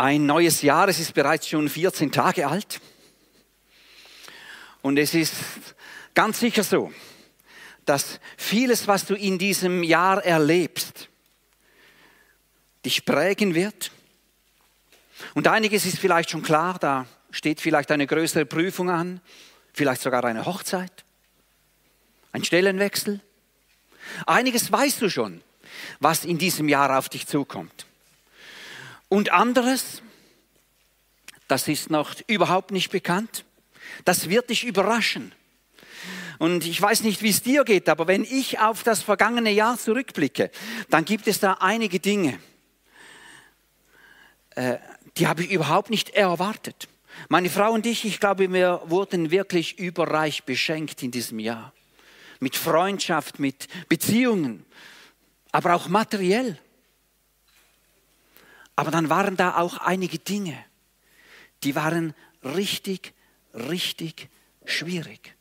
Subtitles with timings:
[0.00, 2.80] Ein neues Jahr, es ist bereits schon 14 Tage alt.
[4.80, 5.34] Und es ist
[6.14, 6.90] ganz sicher so,
[7.84, 11.10] dass vieles, was du in diesem Jahr erlebst,
[12.82, 13.90] dich prägen wird.
[15.34, 19.20] Und einiges ist vielleicht schon klar, da steht vielleicht eine größere Prüfung an,
[19.74, 21.04] vielleicht sogar eine Hochzeit,
[22.32, 23.20] ein Stellenwechsel.
[24.24, 25.42] Einiges weißt du schon,
[25.98, 27.84] was in diesem Jahr auf dich zukommt.
[29.10, 30.02] Und anderes,
[31.48, 33.44] das ist noch überhaupt nicht bekannt.
[34.04, 35.32] Das wird dich überraschen.
[36.38, 39.76] Und ich weiß nicht, wie es dir geht, aber wenn ich auf das vergangene Jahr
[39.76, 40.50] zurückblicke,
[40.88, 42.38] dann gibt es da einige Dinge,
[44.50, 44.78] äh,
[45.16, 46.88] die habe ich überhaupt nicht erwartet.
[47.28, 51.72] Meine Frau und ich, ich glaube, wir wurden wirklich überreich beschenkt in diesem Jahr.
[52.38, 54.64] Mit Freundschaft, mit Beziehungen,
[55.50, 56.58] aber auch materiell.
[58.80, 60.56] Aber dann waren da auch einige Dinge,
[61.64, 63.12] die waren richtig,
[63.52, 64.30] richtig
[64.64, 65.36] schwierig.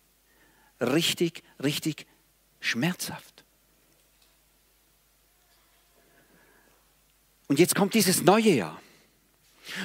[0.82, 2.06] Richtig, richtig
[2.60, 3.46] schmerzhaft.
[7.48, 8.82] Und jetzt kommt dieses neue Jahr.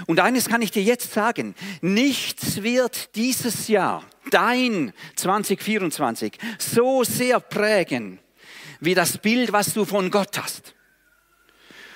[0.07, 7.39] Und eines kann ich dir jetzt sagen, nichts wird dieses Jahr, dein 2024, so sehr
[7.39, 8.19] prägen
[8.81, 10.75] wie das Bild, was du von Gott hast.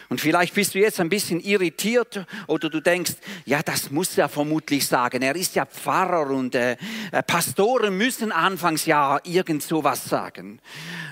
[0.08, 3.12] Und vielleicht bist du jetzt ein bisschen irritiert oder du denkst,
[3.44, 5.20] ja, das muss er vermutlich sagen.
[5.20, 6.76] Er ist ja Pfarrer und äh,
[7.12, 10.60] äh Pastoren müssen Anfangsjahr irgend so was sagen.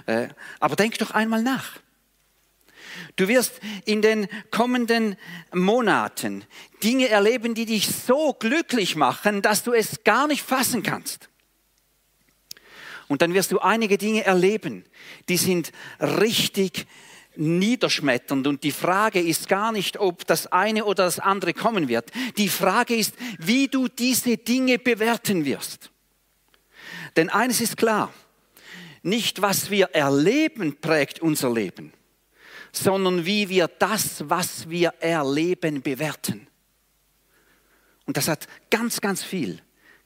[0.06, 0.28] Äh,
[0.60, 1.78] aber denk doch einmal nach.
[3.16, 5.16] Du wirst in den kommenden
[5.52, 6.44] Monaten
[6.82, 11.28] Dinge erleben, die dich so glücklich machen, dass du es gar nicht fassen kannst.
[13.08, 14.84] Und dann wirst du einige Dinge erleben,
[15.28, 16.86] die sind richtig
[17.36, 18.46] niederschmetternd.
[18.46, 22.10] Und die Frage ist gar nicht, ob das eine oder das andere kommen wird.
[22.36, 25.90] Die Frage ist, wie du diese Dinge bewerten wirst.
[27.16, 28.12] Denn eines ist klar,
[29.02, 31.92] nicht was wir erleben prägt unser Leben,
[32.72, 36.48] sondern wie wir das, was wir erleben, bewerten.
[38.04, 39.60] Und das hat ganz, ganz viel,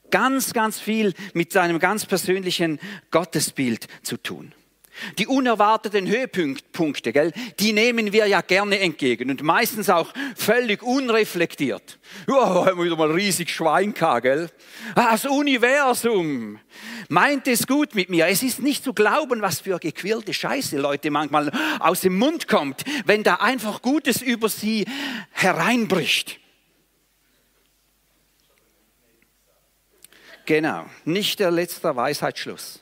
[0.09, 2.79] ganz, ganz viel mit seinem ganz persönlichen
[3.11, 4.53] Gottesbild zu tun.
[5.17, 11.97] Die unerwarteten Höhepunkte, gell, die nehmen wir ja gerne entgegen und meistens auch völlig unreflektiert.
[12.27, 14.49] Ja, haben wir wieder mal riesig Schwein gehabt, gell.
[14.95, 16.59] Das Universum
[17.09, 18.27] meint es gut mit mir.
[18.27, 22.83] Es ist nicht zu glauben, was für gequirlte Scheiße Leute manchmal aus dem Mund kommt,
[23.05, 24.85] wenn da einfach Gutes über sie
[25.31, 26.39] hereinbricht.
[30.45, 32.80] Genau, nicht der letzte Weisheitsschluss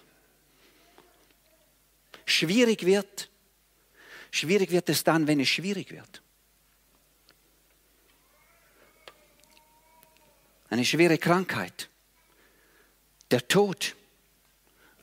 [2.31, 3.29] schwierig wird,
[4.31, 6.21] schwierig wird es dann, wenn es schwierig wird.
[10.69, 11.89] Eine schwere Krankheit,
[13.31, 13.95] der Tod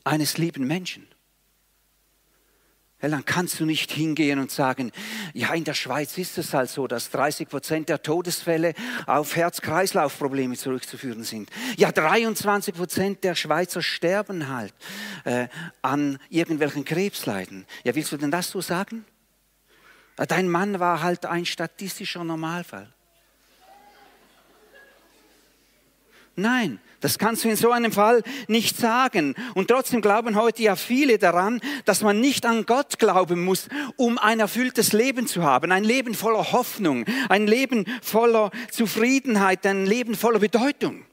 [0.05, 1.09] eines lieben Menschen.
[2.99, 4.91] Dann kannst du nicht hingehen und sagen,
[5.35, 8.73] ja, in der Schweiz ist es halt so, dass 30 Prozent der Todesfälle
[9.07, 11.51] auf Herz-Kreislauf-Probleme zurückzuführen sind.
[11.77, 14.73] Ja, 23 Prozent der Schweizer sterben halt
[15.25, 15.49] äh,
[15.83, 17.67] an irgendwelchen Krebsleiden.
[17.85, 19.05] Ja, willst du denn das so sagen?
[20.17, 22.96] Dein Mann war halt ein statistischer Normalfall.
[26.37, 29.35] Nein, das kannst du in so einem Fall nicht sagen.
[29.55, 34.19] Und trotzdem glauben heute ja viele daran, dass man nicht an Gott glauben muss, um
[34.19, 35.73] ein erfülltes Leben zu haben.
[35.73, 41.07] Ein Leben voller Hoffnung, ein Leben voller Zufriedenheit, ein Leben voller Bedeutung.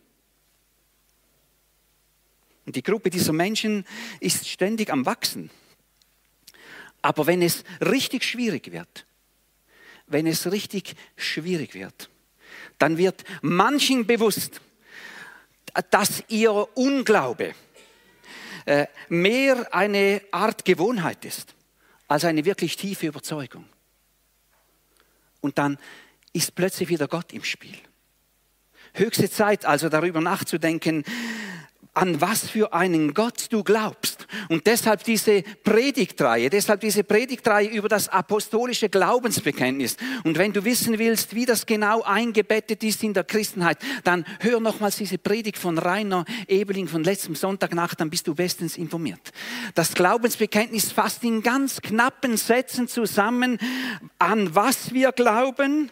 [2.65, 3.85] Und die Gruppe dieser Menschen
[4.19, 5.49] ist ständig am Wachsen.
[7.01, 9.05] Aber wenn es richtig schwierig wird,
[10.07, 12.09] wenn es richtig schwierig wird,
[12.77, 14.61] dann wird manchen bewusst,
[15.89, 17.53] dass ihr Unglaube
[18.65, 21.55] äh, mehr eine Art Gewohnheit ist
[22.07, 23.65] als eine wirklich tiefe Überzeugung.
[25.41, 25.77] Und dann
[26.31, 27.77] ist plötzlich wieder Gott im Spiel.
[28.93, 31.03] Höchste Zeit also darüber nachzudenken,
[31.93, 34.27] an was für einen Gott du glaubst.
[34.49, 39.97] Und deshalb diese Predigtreihe, deshalb diese Predigtreihe über das apostolische Glaubensbekenntnis.
[40.23, 44.59] Und wenn du wissen willst, wie das genau eingebettet ist in der Christenheit, dann hör
[44.59, 49.31] nochmals diese Predigt von Rainer Ebeling von letztem Sonntag nach, dann bist du bestens informiert.
[49.75, 53.59] Das Glaubensbekenntnis fasst in ganz knappen Sätzen zusammen,
[54.17, 55.91] an was wir glauben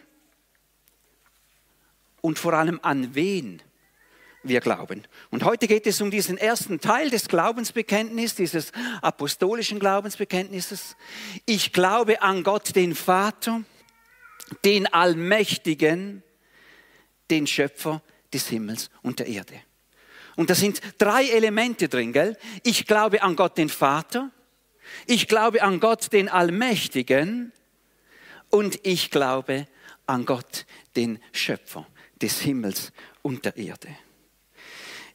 [2.20, 3.62] und vor allem an wen
[4.42, 5.06] wir glauben.
[5.30, 10.96] Und heute geht es um diesen ersten Teil des Glaubensbekenntnisses, dieses apostolischen Glaubensbekenntnisses.
[11.46, 13.62] Ich glaube an Gott, den Vater,
[14.64, 16.22] den Allmächtigen,
[17.30, 18.02] den Schöpfer
[18.32, 19.54] des Himmels und der Erde.
[20.36, 22.36] Und da sind drei Elemente drin, gell?
[22.62, 24.30] Ich glaube an Gott den Vater,
[25.06, 27.52] ich glaube an Gott den Allmächtigen
[28.50, 29.66] und ich glaube
[30.06, 30.66] an Gott
[30.96, 31.86] den Schöpfer
[32.20, 32.92] des Himmels
[33.22, 33.88] und der Erde.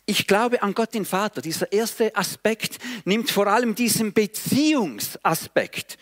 [0.10, 1.42] Ich glaube an Gott den Vater.
[1.42, 5.98] Dieser erste Aspekt nimmt vor allem diesen Beziehungsaspekt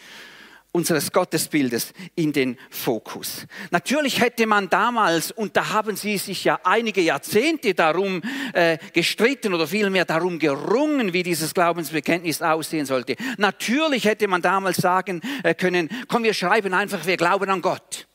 [0.72, 3.48] unseres Gottesbildes in den Fokus.
[3.72, 8.22] Natürlich hätte man damals, und da haben sie sich ja einige Jahrzehnte darum
[8.54, 13.16] äh, gestritten oder vielmehr darum gerungen, wie dieses Glaubensbekenntnis aussehen sollte.
[13.38, 18.06] Natürlich hätte man damals sagen äh, können, komm, wir schreiben einfach, wir glauben an Gott.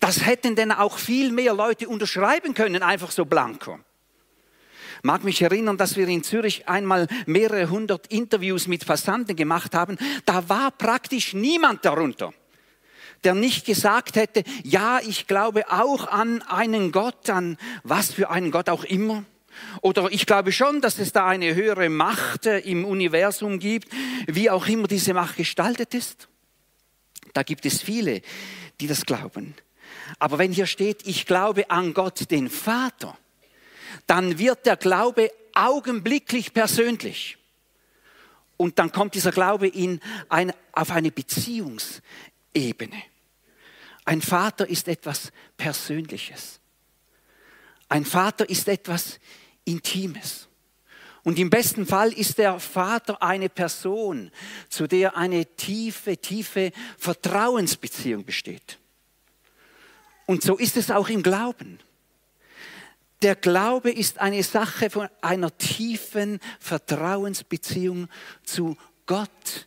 [0.00, 3.78] Das hätten denn auch viel mehr Leute unterschreiben können, einfach so blanko
[5.02, 9.98] mag mich erinnern, dass wir in Zürich einmal mehrere hundert Interviews mit Passanten gemacht haben.
[10.24, 12.32] Da war praktisch niemand darunter,
[13.24, 18.50] der nicht gesagt hätte, ja, ich glaube auch an einen Gott, an was für einen
[18.50, 19.24] Gott auch immer.
[19.82, 23.88] Oder ich glaube schon, dass es da eine höhere Macht äh, im Universum gibt,
[24.26, 26.28] wie auch immer diese Macht gestaltet ist.
[27.32, 28.22] Da gibt es viele,
[28.80, 29.54] die das glauben.
[30.18, 33.16] Aber wenn hier steht, ich glaube an Gott, den Vater,
[34.08, 37.38] dann wird der Glaube augenblicklich persönlich.
[38.56, 43.02] Und dann kommt dieser Glaube in eine, auf eine Beziehungsebene.
[44.04, 46.58] Ein Vater ist etwas Persönliches.
[47.88, 49.20] Ein Vater ist etwas
[49.64, 50.48] Intimes.
[51.22, 54.30] Und im besten Fall ist der Vater eine Person,
[54.70, 58.78] zu der eine tiefe, tiefe Vertrauensbeziehung besteht.
[60.24, 61.78] Und so ist es auch im Glauben.
[63.22, 68.08] Der Glaube ist eine Sache von einer tiefen Vertrauensbeziehung
[68.44, 68.76] zu
[69.06, 69.66] Gott,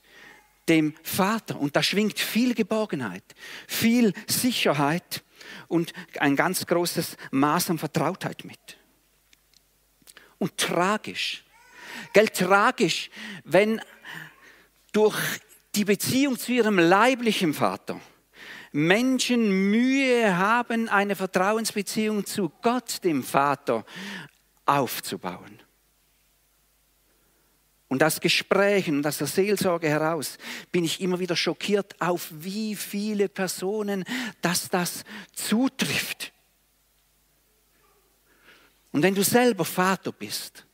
[0.69, 1.59] dem Vater.
[1.59, 3.23] Und da schwingt viel Geborgenheit,
[3.67, 5.23] viel Sicherheit
[5.67, 8.77] und ein ganz großes Maß an Vertrautheit mit.
[10.37, 11.43] Und tragisch,
[12.13, 13.09] gell, tragisch,
[13.43, 13.81] wenn
[14.93, 15.17] durch
[15.75, 17.99] die Beziehung zu ihrem leiblichen Vater
[18.71, 23.85] Menschen Mühe haben, eine Vertrauensbeziehung zu Gott, dem Vater,
[24.65, 25.59] aufzubauen.
[27.89, 30.37] Und aus Gesprächen und aus der Seelsorge heraus
[30.71, 34.05] bin ich immer wieder schockiert, auf wie viele Personen
[34.41, 35.03] dass das
[35.33, 36.31] zutrifft.
[38.93, 40.65] Und wenn du selber Vater bist,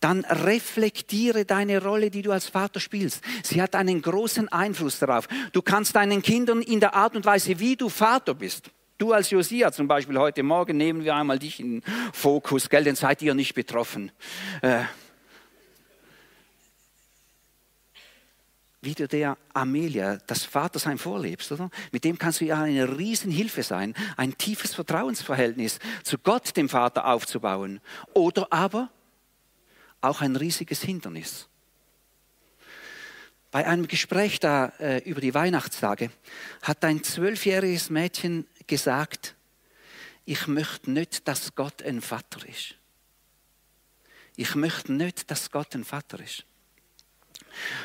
[0.00, 3.22] dann reflektiere deine Rolle, die du als Vater spielst.
[3.42, 5.28] Sie hat einen großen Einfluss darauf.
[5.52, 9.28] Du kannst deinen Kindern in der Art und Weise, wie du Vater bist, Du als
[9.28, 13.20] Josia zum Beispiel heute Morgen nehmen wir einmal dich in den Fokus, gell, denn seid
[13.20, 14.10] ihr nicht betroffen.
[14.62, 14.84] Äh,
[18.80, 21.70] wie du der Amelia das Vatersein vorlebst, oder?
[21.92, 27.06] Mit dem kannst du ja eine Riesenhilfe sein, ein tiefes Vertrauensverhältnis zu Gott, dem Vater,
[27.06, 27.80] aufzubauen.
[28.14, 28.88] Oder aber
[30.00, 31.48] auch ein riesiges Hindernis.
[33.50, 36.10] Bei einem Gespräch da äh, über die Weihnachtstage
[36.62, 39.34] hat ein zwölfjähriges Mädchen gesagt,
[40.24, 42.74] ich möchte nicht, dass Gott ein Vater ist.
[44.36, 46.44] Ich möchte nicht, dass Gott ein Vater ist.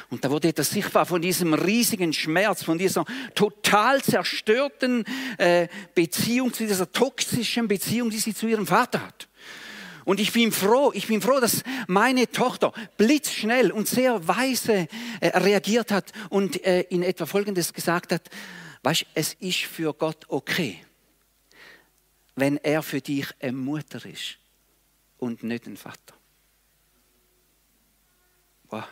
[0.09, 3.05] Und da wurde etwas sichtbar von diesem riesigen Schmerz, von dieser
[3.35, 5.05] total zerstörten
[5.37, 9.29] äh, Beziehung, zu dieser toxischen Beziehung, die sie zu ihrem Vater hat.
[10.11, 14.89] Und ich bin froh, ich bin froh, dass meine Tochter blitzschnell und sehr weise
[15.21, 18.29] äh, reagiert hat und äh, in etwa Folgendes gesagt hat,
[18.83, 20.83] weißt, es ist für Gott okay,
[22.35, 24.37] wenn er für dich eine Mutter ist
[25.17, 26.13] und nicht ein Vater.
[28.69, 28.83] Wow.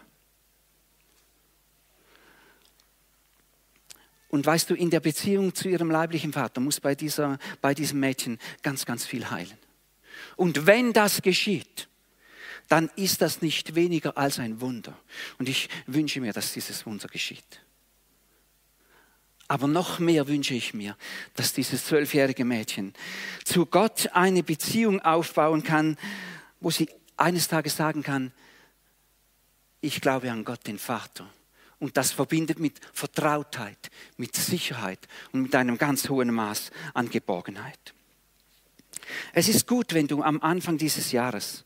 [4.30, 8.00] Und weißt du, in der Beziehung zu ihrem leiblichen Vater muss bei, dieser, bei diesem
[8.00, 9.58] Mädchen ganz, ganz viel heilen.
[10.40, 11.90] Und wenn das geschieht,
[12.70, 14.98] dann ist das nicht weniger als ein Wunder.
[15.38, 17.62] Und ich wünsche mir, dass dieses Wunder geschieht.
[19.50, 20.96] Aber noch mehr wünsche ich mir,
[21.36, 22.94] dass dieses zwölfjährige Mädchen
[23.44, 25.98] zu Gott eine Beziehung aufbauen kann,
[26.62, 28.32] wo sie eines Tages sagen kann,
[29.82, 31.30] ich glaube an Gott, den Vater.
[31.80, 37.94] Und das verbindet mit Vertrautheit, mit Sicherheit und mit einem ganz hohen Maß an Geborgenheit.
[39.34, 41.66] Es ist gut, wenn du am Anfang dieses Jahres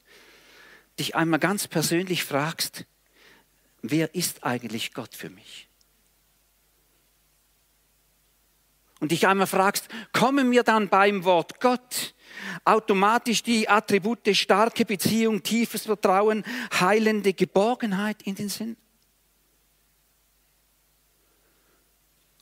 [0.99, 2.85] dich einmal ganz persönlich fragst,
[3.81, 5.67] wer ist eigentlich Gott für mich?
[8.99, 12.13] Und dich einmal fragst, kommen mir dann beim Wort Gott
[12.63, 16.43] automatisch die Attribute starke Beziehung, tiefes Vertrauen,
[16.79, 18.77] heilende Geborgenheit in den Sinn?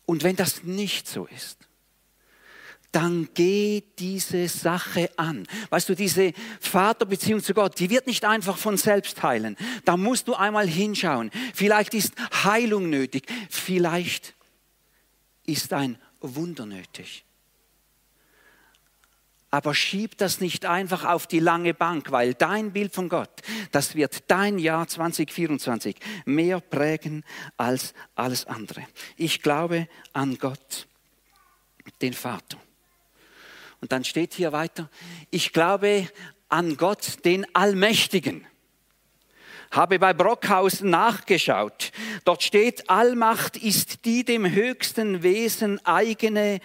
[0.06, 1.68] Und wenn das nicht so ist,
[2.92, 5.48] dann geh diese Sache an.
[5.70, 9.56] Weißt du, diese Vaterbeziehung zu Gott, die wird nicht einfach von selbst heilen.
[9.86, 11.32] Da musst du einmal hinschauen.
[11.54, 13.28] Vielleicht ist Heilung nötig.
[13.50, 14.34] Vielleicht
[15.46, 17.26] ist ein Wunder nötig.
[19.54, 23.42] Aber schieb das nicht einfach auf die lange Bank, weil dein Bild von Gott,
[23.74, 27.26] das wird dein Jahr 2024 mehr prägen
[27.58, 28.88] als alles andere.
[29.18, 30.88] Ich glaube an Gott,
[32.02, 32.58] den Vater.
[33.82, 34.90] Und dann steht hier weiter,
[35.32, 36.08] ich glaube
[36.50, 38.46] an Gott, den Allmächtigen.
[39.72, 41.92] Habe bei Brockhausen nachgeschaut.
[42.26, 46.60] Dort steht, Allmacht ist die dem höchsten Wesen eigene,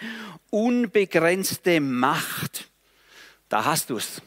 [0.49, 2.69] unbegrenzte Macht.
[3.49, 4.21] Da hast du es.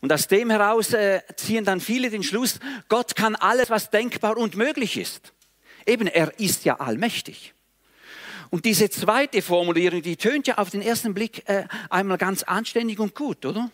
[0.00, 4.38] Und aus dem heraus äh, ziehen dann viele den Schluss, Gott kann alles, was denkbar
[4.38, 5.32] und möglich ist.
[5.86, 7.52] Eben, er ist ja allmächtig.
[8.50, 12.98] Und diese zweite Formulierung, die tönt ja auf den ersten Blick äh, einmal ganz anständig
[12.98, 13.70] und gut, oder?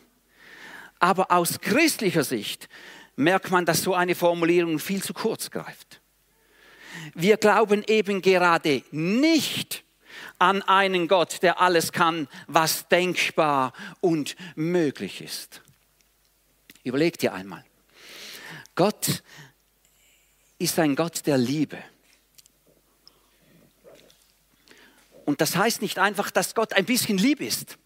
[0.99, 2.68] Aber aus christlicher Sicht
[3.16, 6.00] merkt man, dass so eine Formulierung viel zu kurz greift.
[7.14, 9.85] Wir glauben eben gerade nicht,
[10.38, 15.62] an einen Gott, der alles kann, was denkbar und möglich ist.
[16.85, 17.64] Überleg dir einmal.
[18.75, 19.23] Gott
[20.59, 21.78] ist ein Gott der Liebe.
[25.26, 27.76] Und das heißt nicht einfach, dass Gott ein bisschen lieb ist,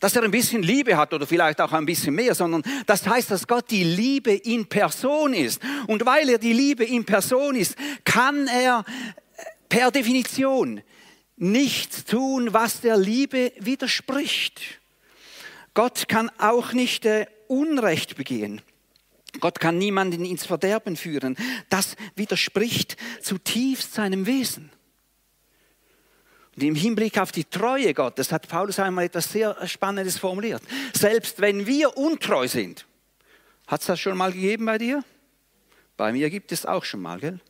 [0.00, 3.30] dass er ein bisschen Liebe hat oder vielleicht auch ein bisschen mehr, sondern das heißt,
[3.30, 5.60] dass Gott die Liebe in Person ist.
[5.86, 8.84] Und weil er die Liebe in Person ist, kann er
[9.68, 10.82] per Definition
[11.36, 14.60] nichts tun, was der Liebe widerspricht.
[15.74, 18.60] Gott kann auch nicht äh, Unrecht begehen.
[19.40, 21.36] Gott kann niemanden ins Verderben führen.
[21.68, 24.70] Das widerspricht zutiefst seinem Wesen.
[26.56, 30.62] Und im Hinblick auf die Treue Gottes hat Paulus einmal etwas sehr Spannendes formuliert.
[30.92, 32.86] Selbst wenn wir untreu sind,
[33.66, 35.02] hat es das schon mal gegeben bei dir?
[35.96, 37.40] Bei mir gibt es auch schon mal, gell?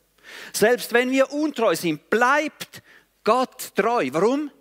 [0.53, 2.81] Selbst wenn wir untreu sind, bleibt
[3.23, 4.09] Gott treu.
[4.11, 4.51] Warum?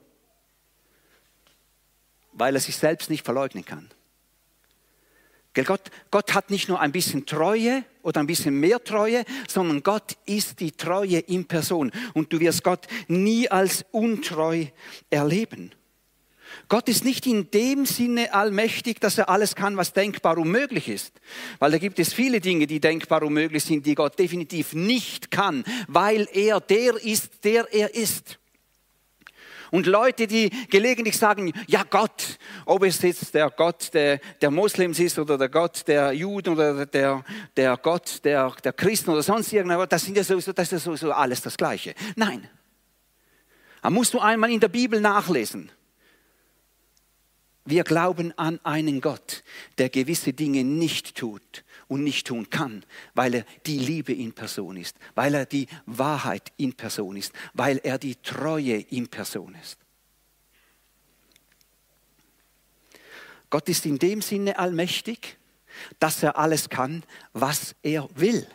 [2.33, 3.91] Weil er sich selbst nicht verleugnen kann.
[5.55, 10.17] Gott, Gott hat nicht nur ein bisschen Treue oder ein bisschen mehr Treue, sondern Gott
[10.27, 11.91] ist die Treue in Person.
[12.15, 14.67] Und du wirst Gott nie als untreu
[15.11, 15.73] erleben.
[16.69, 21.13] Gott ist nicht in dem Sinne allmächtig, dass er alles kann, was denkbar unmöglich ist.
[21.59, 25.65] Weil da gibt es viele Dinge, die denkbar unmöglich sind, die Gott definitiv nicht kann,
[25.89, 28.39] weil er der ist, der er ist.
[29.73, 34.99] Und Leute, die gelegentlich sagen, ja Gott, ob es jetzt der Gott der, der Moslems
[35.01, 37.25] ist oder der Gott der Juden oder der,
[37.57, 41.11] der Gott der, der Christen oder sonst irgendwas, das, sind ja sowieso, das ist sowieso
[41.11, 41.95] alles das Gleiche.
[42.17, 42.47] Nein.
[43.81, 45.73] Da musst du einmal in der Bibel nachlesen.
[47.65, 49.45] Wir glauben an einen Gott,
[49.79, 54.77] der gewisse Dinge nicht tut und nicht tun kann, weil er die Liebe in Person
[54.77, 59.79] ist, weil er die Wahrheit in Person ist, weil er die Treue in Person ist.
[63.49, 65.37] Gott ist in dem Sinne allmächtig,
[66.01, 68.47] dass er alles kann, was er will.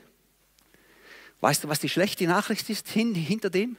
[1.40, 3.78] Weißt du, was die schlechte Nachricht ist hinter dem?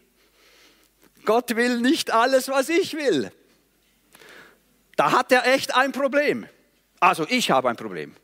[1.24, 3.32] Gott will nicht alles, was ich will.
[4.98, 6.44] Da hat er echt ein Problem.
[6.98, 8.16] Also ich habe ein Problem.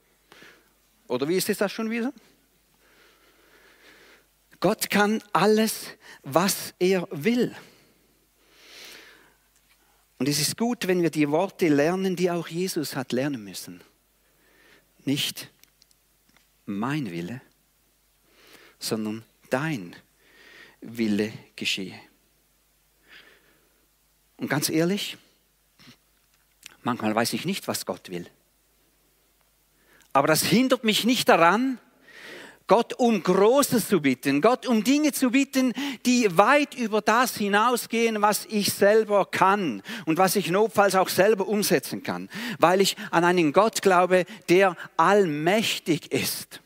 [1.07, 2.13] Oder wie ist es das schon wieder?
[4.59, 5.91] Gott kann alles,
[6.25, 7.55] was er will.
[10.19, 13.81] Und es ist gut, wenn wir die Worte lernen, die auch Jesus hat lernen müssen.
[15.05, 15.53] Nicht
[16.67, 17.41] mein Wille,
[18.81, 19.95] sondern dein
[20.81, 22.01] Wille geschehe.
[24.39, 25.19] Und ganz ehrlich,
[26.85, 28.27] manchmal weiß ich nicht, was Gott will.
[30.13, 31.79] Aber das hindert mich nicht daran,
[32.67, 35.75] Gott um Großes zu bitten, Gott um Dinge zu bitten,
[36.07, 41.47] die weit über das hinausgehen, was ich selber kann und was ich notfalls auch selber
[41.47, 46.61] umsetzen kann, weil ich an einen Gott glaube, der allmächtig ist.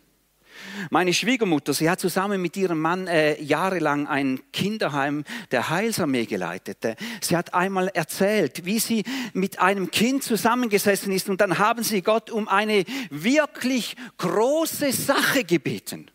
[0.90, 6.84] Meine Schwiegermutter, sie hat zusammen mit ihrem Mann äh, jahrelang ein Kinderheim der Heilsarmee geleitet.
[6.84, 11.82] Äh, sie hat einmal erzählt, wie sie mit einem Kind zusammengesessen ist und dann haben
[11.82, 16.10] sie Gott um eine wirklich große Sache gebeten.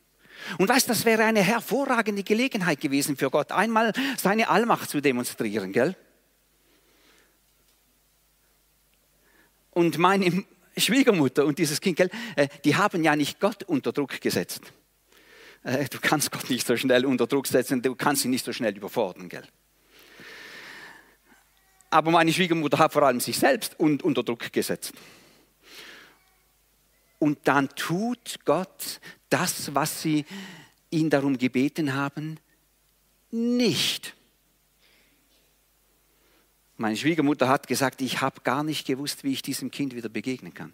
[0.57, 5.71] Und weißt, das wäre eine hervorragende Gelegenheit gewesen für Gott, einmal seine Allmacht zu demonstrieren,
[5.71, 5.95] gell?
[9.71, 10.45] Und meine
[10.77, 14.61] Schwiegermutter und dieses Kind, gell, äh, die haben ja nicht Gott unter Druck gesetzt.
[15.63, 18.53] Äh, du kannst Gott nicht so schnell unter Druck setzen, du kannst ihn nicht so
[18.53, 19.43] schnell überfordern, gell.
[21.89, 24.93] Aber meine Schwiegermutter hat vor allem sich selbst unter Druck gesetzt.
[27.19, 28.99] Und dann tut Gott
[29.29, 30.25] das, was sie
[30.89, 32.39] ihn darum gebeten haben,
[33.31, 34.15] nicht.
[36.77, 40.53] Meine Schwiegermutter hat gesagt, ich habe gar nicht gewusst, wie ich diesem Kind wieder begegnen
[40.53, 40.73] kann.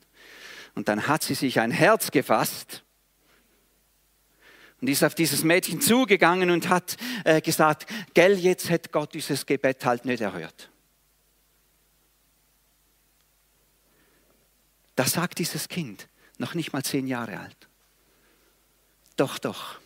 [0.75, 2.84] Und dann hat sie sich ein Herz gefasst
[4.82, 9.46] und ist auf dieses Mädchen zugegangen und hat äh, gesagt, gell, jetzt hat Gott dieses
[9.46, 10.70] Gebet halt nicht erhört.
[14.96, 17.70] Das sagt dieses Kind, noch nicht mal zehn Jahre alt.
[19.15, 19.79] Doch, doch,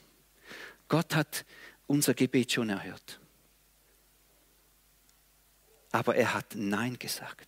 [0.88, 1.46] Gott hat
[1.88, 3.20] unser Gebet schon erhört.
[5.94, 7.48] Aber er hat Nein gesagt.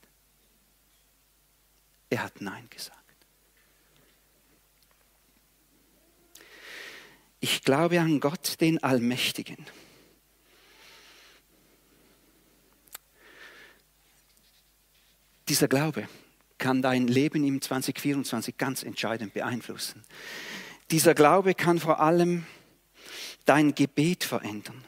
[2.11, 2.99] Er hat Nein gesagt.
[7.39, 9.65] Ich glaube an Gott, den Allmächtigen.
[15.49, 16.07] Dieser Glaube
[16.59, 20.03] kann dein Leben im 2024 ganz entscheidend beeinflussen.
[20.91, 22.45] Dieser Glaube kann vor allem
[23.45, 24.85] dein Gebet verändern.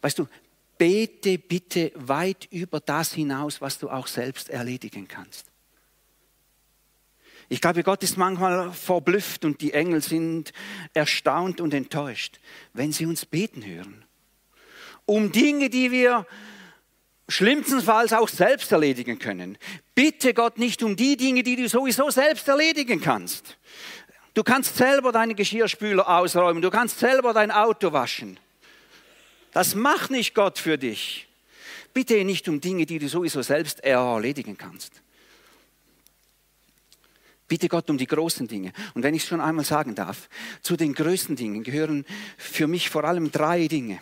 [0.00, 0.28] Weißt du,
[0.78, 5.46] bete bitte weit über das hinaus, was du auch selbst erledigen kannst.
[7.48, 10.52] Ich glaube, Gott ist manchmal verblüfft und die Engel sind
[10.94, 12.40] erstaunt und enttäuscht,
[12.72, 14.04] wenn sie uns beten hören.
[15.04, 16.26] Um Dinge, die wir
[17.28, 19.58] schlimmstenfalls auch selbst erledigen können.
[19.94, 23.58] Bitte Gott nicht um die Dinge, die du sowieso selbst erledigen kannst.
[24.34, 28.38] Du kannst selber deine Geschirrspüler ausräumen, du kannst selber dein Auto waschen.
[29.54, 31.28] Das macht nicht Gott für dich.
[31.94, 35.00] Bitte nicht um Dinge, die du sowieso selbst erledigen kannst.
[37.46, 38.72] Bitte Gott um die großen Dinge.
[38.94, 40.28] Und wenn ich es schon einmal sagen darf,
[40.60, 42.04] zu den größten Dingen gehören
[42.36, 44.00] für mich vor allem drei Dinge.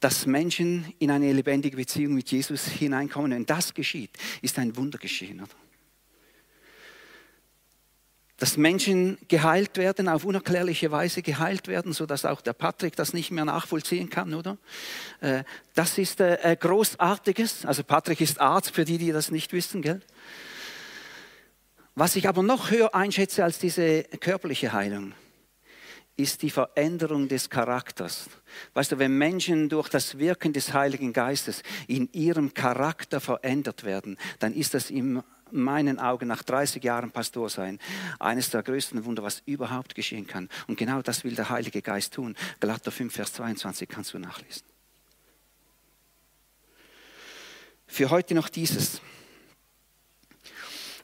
[0.00, 3.30] Dass Menschen in eine lebendige Beziehung mit Jesus hineinkommen.
[3.30, 4.10] Wenn das geschieht,
[4.42, 5.40] ist ein Wunder geschehen.
[5.40, 5.65] Oder?
[8.38, 13.30] Dass Menschen geheilt werden, auf unerklärliche Weise geheilt werden, sodass auch der Patrick das nicht
[13.30, 14.58] mehr nachvollziehen kann, oder?
[15.20, 15.44] Äh,
[15.74, 17.64] das ist äh, großartiges.
[17.64, 20.02] Also Patrick ist Arzt, für die, die das nicht wissen, gell?
[21.94, 25.14] Was ich aber noch höher einschätze als diese körperliche Heilung,
[26.16, 28.28] ist die Veränderung des Charakters.
[28.74, 34.18] Weißt du, wenn Menschen durch das Wirken des Heiligen Geistes in ihrem Charakter verändert werden,
[34.38, 37.78] dann ist das in meinen Augen nach 30 Jahren Pastor sein
[38.18, 40.48] eines der größten Wunder, was überhaupt geschehen kann.
[40.66, 42.36] Und genau das will der Heilige Geist tun.
[42.60, 44.62] Galater 5, Vers 22 kannst du nachlesen.
[47.86, 49.00] Für heute noch dieses.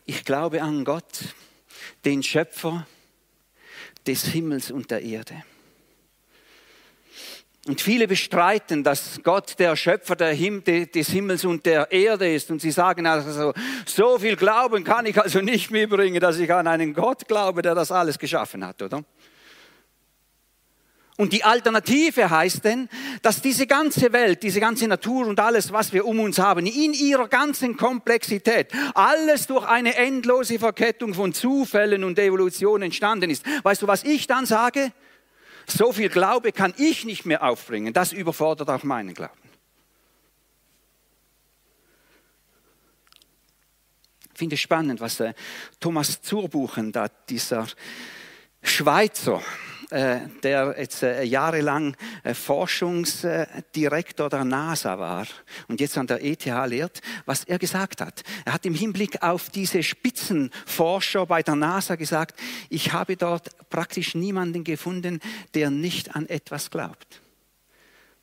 [0.05, 1.35] Ich glaube an Gott,
[2.05, 2.87] den Schöpfer
[4.07, 5.45] des Himmels und der Erde.
[7.69, 12.51] Und viele bestreiten, dass Gott der Schöpfer des Himmels und der Erde ist.
[12.51, 13.53] Und sie sagen also,
[13.87, 17.77] so viel Glauben kann ich also nicht mitbringen, dass ich an einen Gott glaube, der
[17.77, 19.05] das alles geschaffen hat, oder?
[21.19, 22.89] Und die Alternative heißt denn,
[23.21, 26.95] dass diese ganze Welt, diese ganze Natur und alles, was wir um uns haben, in
[26.95, 33.45] ihrer ganzen Komplexität, alles durch eine endlose Verkettung von Zufällen und Evolution entstanden ist.
[33.63, 34.91] Weißt du, was ich dann sage?
[35.67, 37.93] So viel Glaube kann ich nicht mehr aufbringen.
[37.93, 39.33] Das überfordert auch meinen Glauben.
[44.33, 45.23] Ich finde es spannend, was
[45.79, 47.67] Thomas Zurbuchen, da dieser
[48.63, 49.43] Schweizer,
[50.43, 55.27] der jetzt äh, jahrelang äh, Forschungsdirektor der NASA war
[55.69, 58.23] und jetzt an der ETH lehrt, was er gesagt hat.
[58.45, 64.15] Er hat im Hinblick auf diese Spitzenforscher bei der NASA gesagt, ich habe dort praktisch
[64.15, 65.21] niemanden gefunden,
[65.55, 67.21] der nicht an etwas glaubt.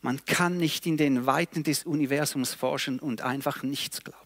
[0.02, 4.26] Man kann nicht in den Weiten des Universums forschen und einfach nichts glauben.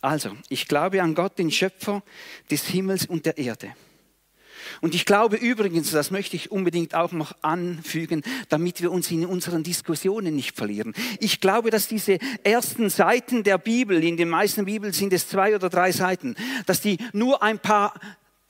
[0.00, 2.02] Also, ich glaube an Gott, den Schöpfer
[2.50, 3.76] des Himmels und der Erde.
[4.82, 9.24] Und ich glaube übrigens, das möchte ich unbedingt auch noch anfügen, damit wir uns in
[9.24, 10.92] unseren Diskussionen nicht verlieren.
[11.20, 15.54] Ich glaube, dass diese ersten Seiten der Bibel, in den meisten Bibeln sind es zwei
[15.54, 16.34] oder drei Seiten,
[16.66, 17.94] dass die nur ein paar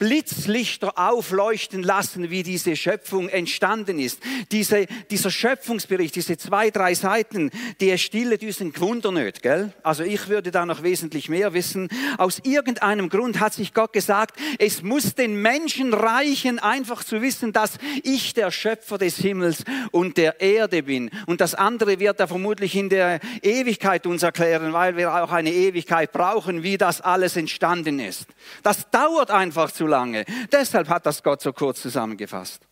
[0.02, 4.18] Blitzlichter aufleuchten lassen, wie diese Schöpfung entstanden ist.
[4.50, 9.72] Diese, dieser Schöpfungsbericht, diese zwei, drei Seiten, die stille diesen Gewunder nicht, gell?
[9.84, 11.88] Also ich würde da noch wesentlich mehr wissen.
[12.18, 17.52] Aus irgendeinem Grund hat sich Gott gesagt, es muss den Menschen reichen, einfach zu wissen,
[17.52, 19.62] dass ich der Schöpfer des Himmels
[19.92, 21.10] und der Erde bin.
[21.26, 25.52] Und das andere wird er vermutlich in der Ewigkeit uns erklären, weil wir auch eine
[25.52, 28.26] Ewigkeit brauchen, wie das alles entstanden ist.
[28.64, 30.24] Das dauert einfach zu lange.
[30.50, 32.66] Deshalb hat das Gott so kurz zusammengefasst.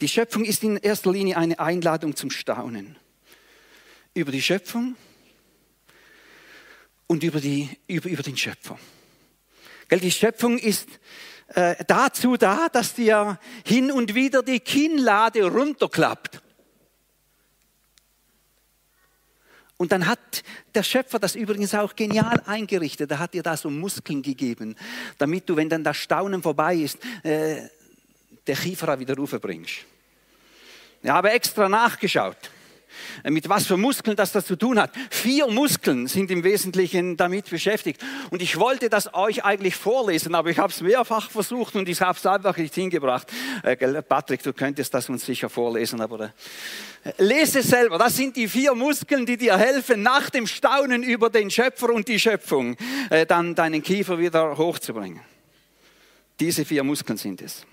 [0.00, 2.96] Die Schöpfung ist in erster Linie eine Einladung zum Staunen
[4.14, 4.96] über die Schöpfung
[7.06, 8.78] und über, die, über, über den Schöpfer.
[9.90, 10.88] Die Schöpfung ist
[11.48, 16.40] äh, dazu da, dass dir hin und wieder die Kinnlade runterklappt.
[19.76, 20.42] Und dann hat
[20.74, 23.10] der Schöpfer das übrigens auch genial eingerichtet.
[23.10, 24.76] Er hat dir da so Muskeln gegeben,
[25.18, 27.68] damit du, wenn dann das Staunen vorbei ist, äh,
[28.46, 29.84] der Kiefer wieder bringst.
[31.02, 32.36] Ich habe extra nachgeschaut.
[33.22, 34.92] Äh, mit was für Muskeln das das zu tun hat.
[35.10, 38.00] Vier Muskeln sind im Wesentlichen damit beschäftigt.
[38.30, 42.00] Und ich wollte das euch eigentlich vorlesen, aber ich habe es mehrfach versucht und ich
[42.00, 43.32] habe es einfach nicht hingebracht.
[43.62, 46.32] Äh, Patrick, du könntest das uns sicher vorlesen, aber
[47.04, 47.98] äh, lese selber.
[47.98, 52.08] Das sind die vier Muskeln, die dir helfen, nach dem Staunen über den Schöpfer und
[52.08, 52.76] die Schöpfung
[53.28, 55.20] dann deinen Kiefer wieder hochzubringen.
[56.40, 57.66] Diese vier Muskeln sind es.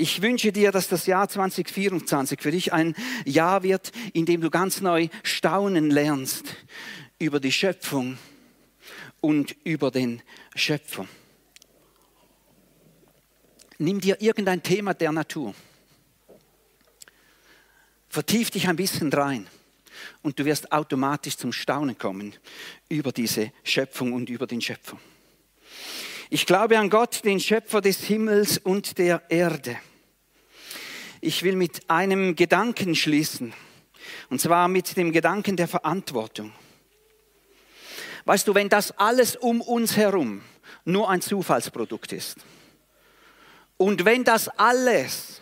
[0.00, 4.48] Ich wünsche dir, dass das Jahr 2024 für dich ein Jahr wird, in dem du
[4.48, 6.54] ganz neu staunen lernst
[7.18, 8.16] über die Schöpfung
[9.20, 10.22] und über den
[10.54, 11.08] Schöpfer.
[13.78, 15.52] Nimm dir irgendein Thema der Natur.
[18.08, 19.48] Vertief dich ein bisschen rein
[20.22, 22.36] und du wirst automatisch zum Staunen kommen
[22.88, 24.96] über diese Schöpfung und über den Schöpfer.
[26.30, 29.80] Ich glaube an Gott, den Schöpfer des Himmels und der Erde.
[31.20, 33.52] Ich will mit einem Gedanken schließen,
[34.30, 36.52] und zwar mit dem Gedanken der Verantwortung.
[38.24, 40.42] Weißt du, wenn das alles um uns herum
[40.84, 42.36] nur ein Zufallsprodukt ist
[43.76, 45.40] und wenn das alles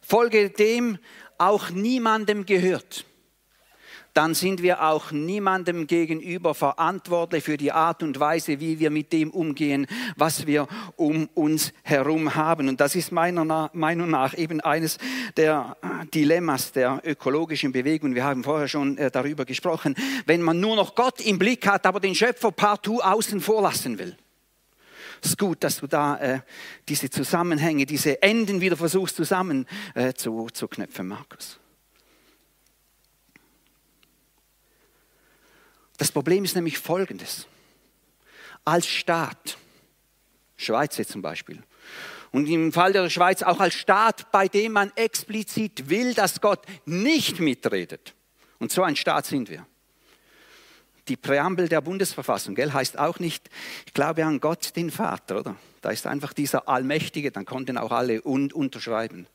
[0.00, 0.98] folge dem
[1.36, 3.04] auch niemandem gehört,
[4.18, 9.12] dann sind wir auch niemandem gegenüber verantwortlich für die Art und Weise, wie wir mit
[9.12, 12.68] dem umgehen, was wir um uns herum haben.
[12.68, 14.98] Und das ist meiner Meinung nach eben eines
[15.36, 15.76] der
[16.12, 18.16] Dilemmas der ökologischen Bewegung.
[18.16, 19.94] Wir haben vorher schon äh, darüber gesprochen.
[20.26, 24.00] Wenn man nur noch Gott im Blick hat, aber den Schöpfer partout außen vor lassen
[24.00, 24.16] will.
[25.22, 26.40] Es ist gut, dass du da äh,
[26.88, 31.60] diese Zusammenhänge, diese Enden wieder versuchst zusammen äh, zu, zu knöpfen, Markus.
[35.98, 37.46] Das Problem ist nämlich folgendes.
[38.64, 39.58] Als Staat,
[40.56, 41.62] Schweiz jetzt zum Beispiel,
[42.30, 46.64] und im Fall der Schweiz auch als Staat, bei dem man explizit will, dass Gott
[46.84, 48.14] nicht mitredet.
[48.58, 49.66] Und so ein Staat sind wir.
[51.08, 53.48] Die Präambel der Bundesverfassung gell, heißt auch nicht,
[53.86, 55.56] ich glaube an Gott, den Vater, oder?
[55.80, 59.26] Da ist einfach dieser Allmächtige, dann konnten auch alle un unterschreiben.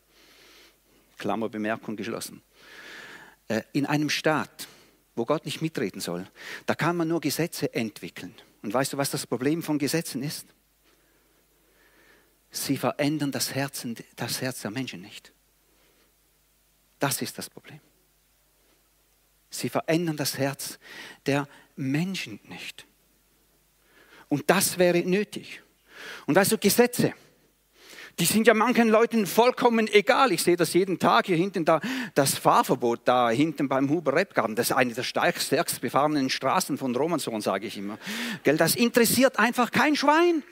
[1.17, 2.43] Klammerbemerkung geschlossen.
[3.47, 4.67] Äh, in einem Staat
[5.15, 6.28] wo Gott nicht mitreden soll,
[6.65, 8.34] da kann man nur Gesetze entwickeln.
[8.62, 10.47] Und weißt du, was das Problem von Gesetzen ist?
[12.52, 15.34] Sie verändern das, Herzen, das Herz der Menschen nicht.
[16.99, 17.80] Das ist das Problem.
[19.49, 20.80] Sie verändern das Herz
[21.26, 22.86] der Menschen nicht.
[24.30, 25.62] Und das wäre nötig.
[26.26, 27.13] Und weißt du, Gesetze,
[28.19, 30.32] die sind ja manchen Leuten vollkommen egal.
[30.32, 31.82] Ich sehe das jeden Tag hier hinten da,
[32.13, 34.56] das Fahrverbot da hinten beim Huber Rebgarten.
[34.56, 37.97] Das ist eine der stärkst befahrenen Straßen von Romanshorn, sage ich immer.
[38.43, 40.43] Das interessiert einfach kein Schwein.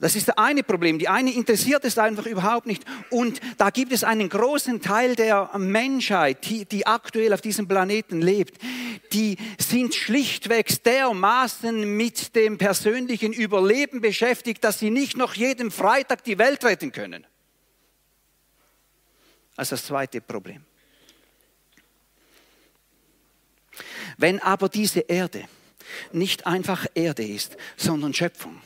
[0.00, 0.98] Das ist das eine Problem.
[0.98, 2.84] Die eine interessiert es einfach überhaupt nicht.
[3.10, 8.20] Und da gibt es einen großen Teil der Menschheit, die, die aktuell auf diesem Planeten
[8.20, 8.60] lebt,
[9.12, 16.24] die sind schlichtweg dermaßen mit dem persönlichen Überleben beschäftigt, dass sie nicht noch jeden Freitag
[16.24, 17.24] die Welt retten können.
[19.56, 20.64] Also das zweite Problem.
[24.16, 25.44] Wenn aber diese Erde
[26.12, 28.60] nicht einfach Erde ist, sondern Schöpfung,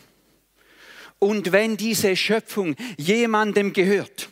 [1.19, 4.31] und wenn diese Schöpfung jemandem gehört,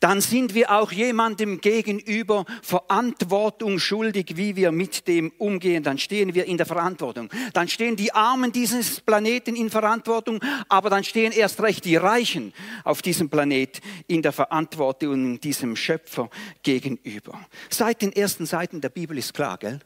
[0.00, 5.82] dann sind wir auch jemandem gegenüber Verantwortung schuldig, wie wir mit dem umgehen.
[5.82, 7.28] Dann stehen wir in der Verantwortung.
[7.52, 12.52] Dann stehen die Armen dieses Planeten in Verantwortung, aber dann stehen erst recht die Reichen
[12.84, 16.30] auf diesem Planet in der Verantwortung diesem Schöpfer
[16.62, 17.38] gegenüber.
[17.68, 19.80] Seit den ersten Seiten der Bibel ist klar, gell?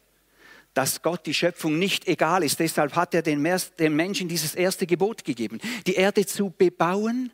[0.74, 2.58] Dass Gott die Schöpfung nicht egal ist.
[2.60, 7.30] Deshalb hat er den Menschen dieses erste Gebot gegeben, die Erde zu bebauen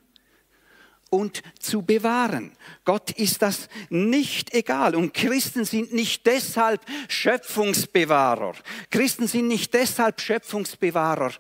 [1.11, 2.53] und zu bewahren.
[2.85, 4.94] Gott ist das nicht egal.
[4.94, 8.55] Und Christen sind nicht deshalb Schöpfungsbewahrer.
[8.90, 11.33] Christen sind nicht deshalb Schöpfungsbewahrer,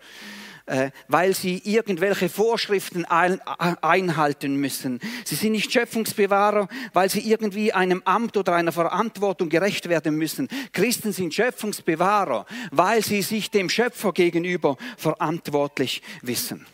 [1.08, 5.00] weil sie irgendwelche Vorschriften einhalten müssen.
[5.24, 10.48] Sie sind nicht Schöpfungsbewahrer, weil sie irgendwie einem Amt oder einer Verantwortung gerecht werden müssen.
[10.72, 16.66] Christen sind Schöpfungsbewahrer, weil sie sich dem Schöpfer gegenüber verantwortlich wissen.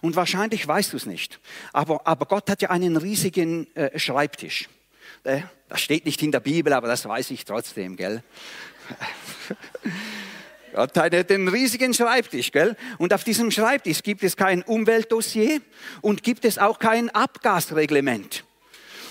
[0.00, 1.38] Und wahrscheinlich weißt du es nicht.
[1.72, 4.68] Aber, aber Gott hat ja einen riesigen äh, Schreibtisch.
[5.22, 8.22] Äh, das steht nicht in der Bibel, aber das weiß ich trotzdem, gell?
[10.74, 12.76] Gott hat einen riesigen Schreibtisch, gell?
[12.98, 15.60] Und auf diesem Schreibtisch gibt es kein Umweltdossier
[16.00, 18.44] und gibt es auch kein Abgasreglement.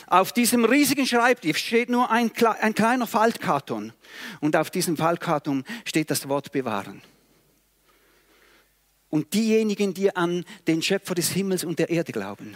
[0.08, 3.94] Auf diesem riesigen Schreibtisch steht nur ein, ein kleiner Faltkarton.
[4.40, 7.02] Und auf diesem Faltkarton steht das Wort bewahren.
[9.10, 12.56] Und diejenigen, die an den Schöpfer des Himmels und der Erde glauben,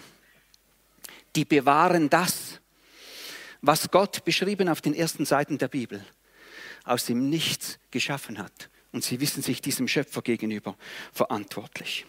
[1.36, 2.60] die bewahren das,
[3.62, 6.04] was Gott beschrieben auf den ersten Seiten der Bibel
[6.84, 8.70] aus dem Nichts geschaffen hat.
[8.96, 10.78] Und sie wissen sich diesem Schöpfer gegenüber
[11.12, 12.06] verantwortlich.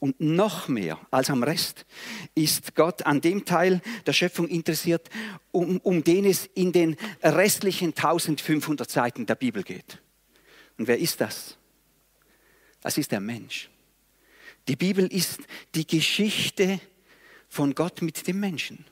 [0.00, 1.86] Und noch mehr als am Rest
[2.34, 5.08] ist Gott an dem Teil der Schöpfung interessiert,
[5.50, 9.98] um, um den es in den restlichen 1500 Seiten der Bibel geht.
[10.76, 11.56] Und wer ist das?
[12.82, 13.70] Das ist der Mensch.
[14.68, 15.40] Die Bibel ist
[15.74, 16.80] die Geschichte
[17.48, 18.84] von Gott mit dem Menschen.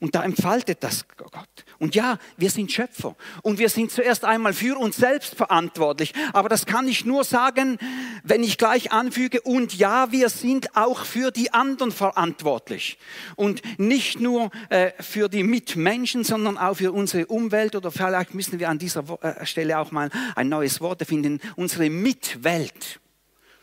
[0.00, 1.46] Und da entfaltet das Gott.
[1.78, 3.16] Und ja, wir sind Schöpfer.
[3.42, 6.14] Und wir sind zuerst einmal für uns selbst verantwortlich.
[6.32, 7.78] Aber das kann ich nur sagen,
[8.24, 12.98] wenn ich gleich anfüge, und ja, wir sind auch für die anderen verantwortlich.
[13.36, 17.76] Und nicht nur äh, für die Mitmenschen, sondern auch für unsere Umwelt.
[17.76, 21.40] Oder vielleicht müssen wir an dieser äh, Stelle auch mal ein neues Wort finden.
[21.56, 23.00] Unsere Mitwelt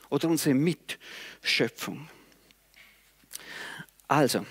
[0.09, 2.07] oder unsere Mitschöpfung.
[4.07, 4.45] Also,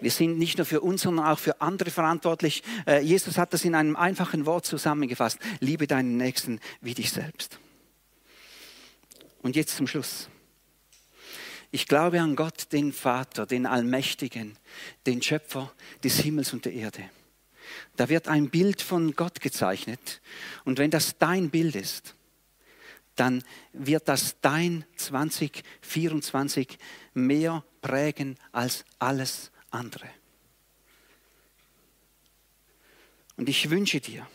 [0.00, 2.62] wir sind nicht nur für uns, sondern auch für andere verantwortlich.
[2.86, 5.38] Äh, Jesus hat das in einem einfachen Wort zusammengefasst.
[5.60, 7.58] Liebe deinen Nächsten wie dich selbst.
[9.42, 10.28] Und jetzt zum Schluss.
[11.70, 14.56] Ich glaube an Gott, den Vater, den Allmächtigen,
[15.06, 17.04] den Schöpfer des Himmels und der Erde.
[17.96, 20.20] Da wird ein Bild von Gott gezeichnet.
[20.64, 22.14] Und wenn das dein Bild ist,
[23.14, 26.78] dann wird das dein 2024
[27.14, 30.10] mehr prägen als alles andere.
[33.36, 34.28] Und ich wünsche dir,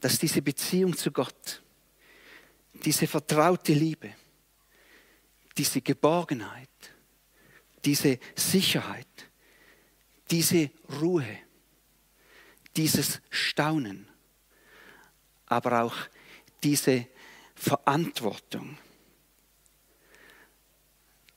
[0.00, 1.62] dass diese Beziehung zu Gott,
[2.84, 4.14] diese vertraute Liebe,
[5.56, 6.68] diese Geborgenheit,
[7.84, 9.06] diese Sicherheit,
[10.30, 10.70] diese
[11.00, 11.38] Ruhe,
[12.76, 14.08] dieses Staunen,
[15.46, 15.96] aber auch
[16.62, 17.08] diese
[17.56, 18.78] Verantwortung,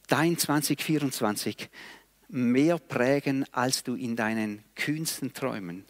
[0.07, 1.69] dein 2024
[2.31, 5.85] mehr prägen, als du in deinen kühnsten Träumen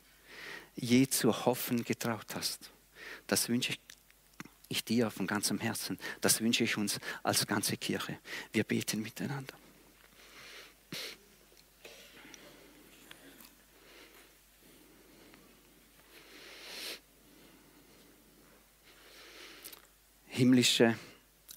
[0.76, 2.72] je zu hoffen getraut hast.
[3.28, 3.74] Das wünsche
[4.68, 6.00] ich dir von ganzem Herzen.
[6.22, 8.18] Das wünsche ich uns als ganze Kirche.
[8.52, 9.54] Wir beten miteinander.
[20.28, 20.98] Himmlische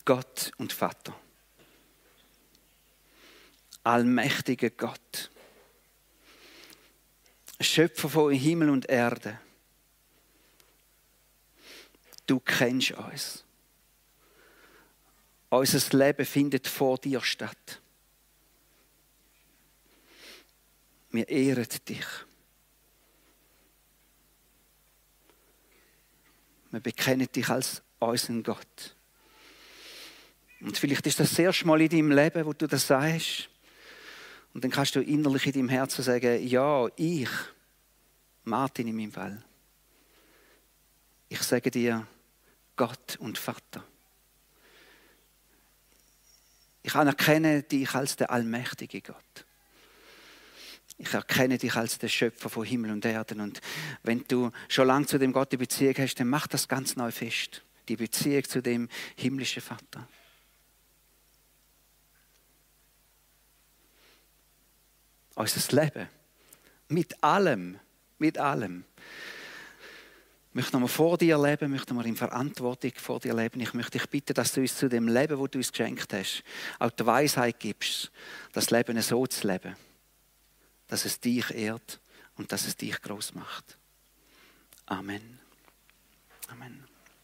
[0.05, 1.19] Gott und Vater
[3.85, 5.31] allmächtiger Gott,
[7.61, 9.39] Schöpfer von Himmel und Erde.
[12.27, 13.45] Du kennst uns.
[15.51, 17.81] Unser Leben findet vor dir statt.
[21.11, 22.07] Wir ehren dich.
[26.73, 28.97] Wir bekennen dich als unseren Gott.
[30.61, 33.49] Und vielleicht ist das das erste Mal in deinem Leben, wo du das sagst.
[34.55, 37.29] Und dann kannst du innerlich in deinem Herzen sagen, ja, ich,
[38.45, 39.45] Martin in meinem Fall,
[41.29, 42.07] ich sage dir,
[42.77, 43.85] Gott und Vater.
[46.83, 49.45] Ich anerkenne dich als der allmächtige Gott.
[50.99, 53.41] Ich erkenne dich als der Schöpfer von Himmel und Erden.
[53.41, 53.61] Und
[54.05, 57.11] wenn du schon lange zu dem Gott die Beziehung hast, dann mach das ganz neu
[57.11, 57.63] fest.
[57.89, 60.07] Die Beziehung zu dem himmlischen Vater.
[65.35, 66.09] Unser Leben.
[66.89, 67.79] Mit allem,
[68.19, 68.85] mit allem.
[70.53, 73.59] Möchten wir vor dir leben, möchten wir in Verantwortung vor dir leben.
[73.59, 76.45] Ich möchte dich bitten, dass du uns zu dem Leben, wo du uns geschenkt hast,
[76.79, 78.13] auch die Weisheit gibst,
[78.53, 79.75] das Leben so zu leben,
[80.87, 82.01] dass es dich ehrt
[82.37, 83.77] und dass es dich groß macht.
[84.87, 85.41] Amen.
[86.49, 86.84] Amen.